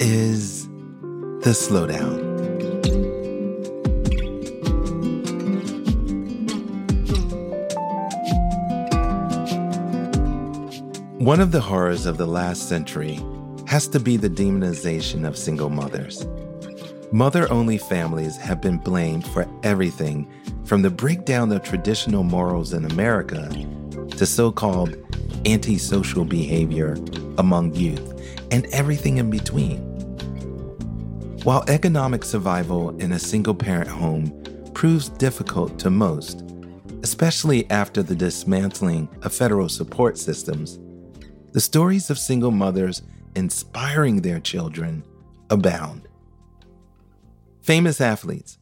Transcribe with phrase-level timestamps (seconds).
[0.00, 0.66] is
[1.40, 2.24] The Slowdown.
[11.18, 13.20] One of the horrors of the last century
[13.66, 16.26] has to be the demonization of single mothers.
[17.10, 20.30] Mother only families have been blamed for everything
[20.64, 23.48] from the breakdown of traditional morals in America
[24.10, 24.94] to so called
[25.46, 26.96] antisocial behavior
[27.38, 28.12] among youth
[28.50, 29.95] and everything in between.
[31.46, 34.32] While economic survival in a single parent home
[34.74, 36.42] proves difficult to most,
[37.04, 40.80] especially after the dismantling of federal support systems,
[41.52, 43.02] the stories of single mothers
[43.36, 45.04] inspiring their children
[45.48, 46.08] abound.
[47.62, 48.58] Famous athletes,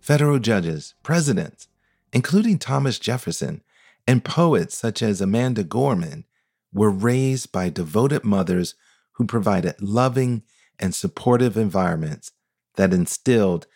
[0.00, 1.68] federal judges, presidents,
[2.14, 3.62] including Thomas Jefferson,
[4.06, 6.24] and poets such as Amanda Gorman
[6.72, 8.76] were raised by devoted mothers
[9.12, 10.42] who provided loving
[10.78, 12.32] and supportive environments
[12.76, 13.66] that instilled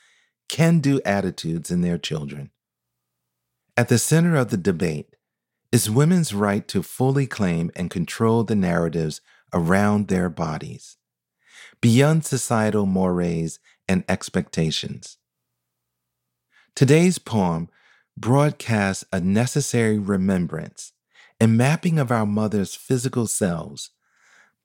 [0.48, 2.50] can do attitudes in their children.
[3.76, 5.14] At the center of the debate
[5.70, 9.20] is women's right to fully claim and control the narratives
[9.52, 10.96] around their bodies,
[11.80, 15.18] beyond societal mores and expectations.
[16.74, 17.68] Today's poem
[18.16, 20.92] broadcasts a necessary remembrance
[21.40, 23.90] and mapping of our mother's physical selves,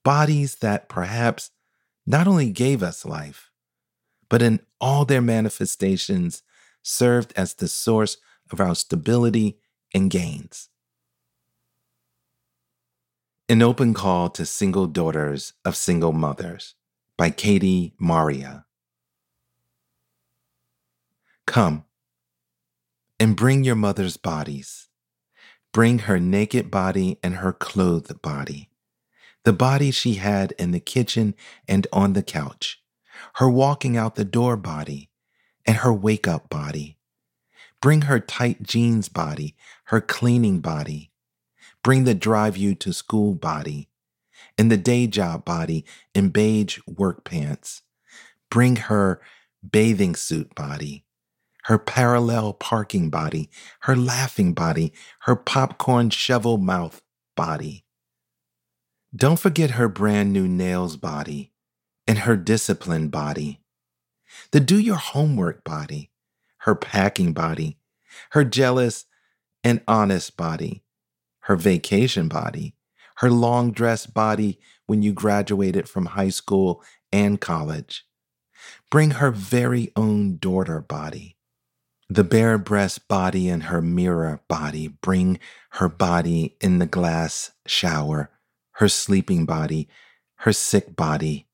[0.04, 1.52] bodies that perhaps
[2.06, 3.52] not only gave us life,
[4.30, 6.44] but in all their manifestations
[6.82, 8.18] served as the source
[8.52, 9.58] of our stability
[9.94, 10.70] and gains.
[13.48, 16.76] An Open Call to Single Daughters of Single Mothers
[17.18, 18.66] by Katie Marya.
[21.46, 21.86] Come
[23.20, 24.90] and bring your mother's bodies.
[25.72, 28.70] Bring her naked body and her clothed body,
[29.44, 31.36] the body she had in the kitchen
[31.68, 32.82] and on the couch,
[33.36, 35.10] her walking out the door body,
[35.66, 36.98] and her wake up body.
[37.82, 39.56] Bring her tight jeans body,
[39.86, 41.12] her cleaning body.
[41.84, 43.90] Bring the drive you to school body,
[44.58, 47.82] and the day job body in beige work pants.
[48.50, 49.22] Bring her
[49.70, 51.04] bathing suit body
[51.66, 53.50] her parallel parking body,
[53.82, 57.02] her laughing body, her popcorn shovel mouth
[57.36, 57.86] body.
[59.16, 61.52] Don't forget her brand new nails body
[62.08, 63.62] and her disciplined body,
[64.52, 66.12] the do your homework body,
[66.60, 67.78] her packing body,
[68.32, 69.06] her jealous
[69.64, 70.84] and honest body,
[71.42, 72.76] her vacation body,
[73.18, 78.06] her long dress body when you graduated from high school and college.
[78.90, 81.38] Bring her very own daughter body.
[82.10, 84.88] The bare breast body and her mirror body.
[84.88, 85.40] Bring
[85.72, 88.32] her body in the glass shower,
[88.74, 89.88] her sleeping body,
[90.38, 91.48] her sick body.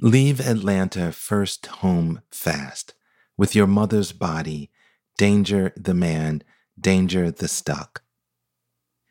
[0.00, 2.94] Leave Atlanta first home fast
[3.36, 4.70] with your mother's body,
[5.16, 6.42] danger the man,
[6.78, 8.02] danger the stuck.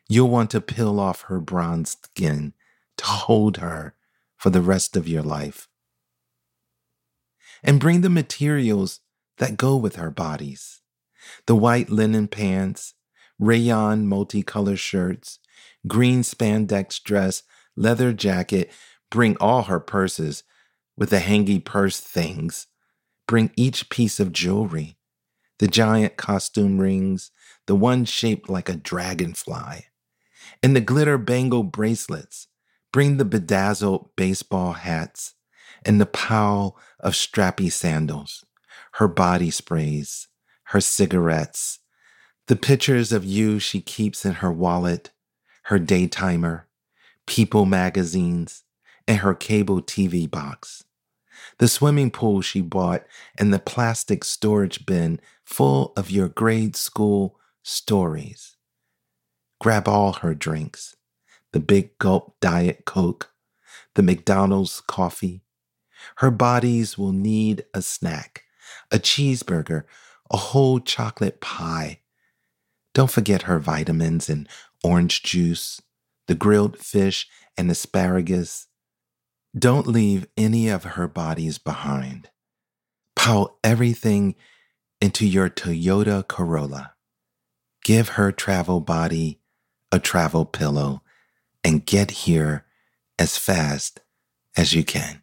[0.08, 2.54] You'll want to peel off her bronzed skin
[2.98, 3.94] to hold her
[4.36, 5.68] for the rest of your life.
[7.62, 9.00] And bring the materials
[9.38, 10.82] that go with her bodies.
[11.46, 12.94] The white linen pants,
[13.38, 15.38] rayon multicolor shirts,
[15.86, 17.42] green spandex dress,
[17.76, 18.72] leather jacket,
[19.10, 20.42] bring all her purses
[20.96, 22.66] with the hangy purse things.
[23.26, 24.98] Bring each piece of jewelry,
[25.58, 27.32] the giant costume rings,
[27.66, 29.86] the one shaped like a dragonfly,
[30.62, 32.46] and the glitter bangle bracelets.
[32.92, 35.34] Bring the bedazzled baseball hats
[35.84, 38.44] and the pile of strappy sandals
[38.92, 40.28] her body sprays,
[40.64, 41.80] her cigarettes,
[42.46, 45.10] the pictures of you she keeps in her wallet,
[45.64, 46.62] her daytimer,
[47.26, 48.62] People magazines,
[49.08, 50.84] and her cable TV box.
[51.58, 53.04] The swimming pool she bought
[53.36, 58.56] and the plastic storage bin full of your grade school stories.
[59.60, 60.96] Grab all her drinks
[61.52, 63.30] the big gulp Diet Coke,
[63.94, 65.40] the McDonald's coffee.
[66.16, 68.42] Her bodies will need a snack
[68.90, 69.84] a cheeseburger,
[70.30, 72.00] a whole chocolate pie.
[72.96, 74.48] Don't forget her vitamins and
[74.82, 75.82] orange juice,
[76.28, 78.68] the grilled fish and asparagus.
[79.54, 82.30] Don't leave any of her bodies behind.
[83.14, 84.34] Pile everything
[84.98, 86.94] into your Toyota Corolla.
[87.84, 89.40] Give her travel body
[89.92, 91.02] a travel pillow
[91.62, 92.64] and get here
[93.18, 94.00] as fast
[94.56, 95.22] as you can.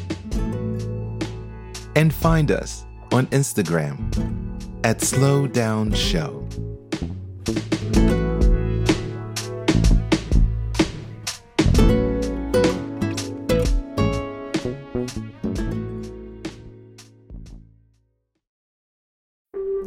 [1.95, 3.99] and find us on Instagram
[4.83, 6.47] at Slow Down Show.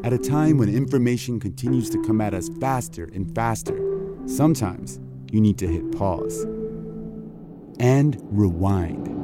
[0.04, 3.80] At a time when information continues to come at us faster and faster,
[4.26, 5.00] sometimes
[5.32, 6.44] you need to hit pause
[7.80, 9.23] and rewind.